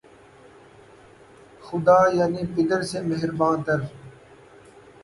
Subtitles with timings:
[1.63, 3.79] خدا‘ یعنی پدر سے مہرباں تر